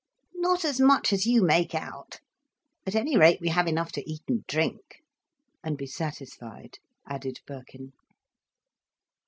"Not 0.33 0.65
as 0.65 0.79
much 0.79 1.13
as 1.13 1.27
you 1.27 1.43
make 1.43 1.75
out. 1.75 2.21
At 2.87 2.95
any 2.95 3.19
rate, 3.19 3.39
we 3.39 3.49
have 3.49 3.67
enough 3.67 3.91
to 3.91 4.09
eat 4.11 4.23
and 4.27 4.43
drink—" 4.47 5.03
"And 5.63 5.77
be 5.77 5.85
satisfied," 5.85 6.79
added 7.07 7.39
Birkin. 7.45 7.93